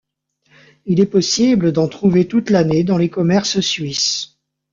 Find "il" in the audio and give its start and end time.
0.87-0.99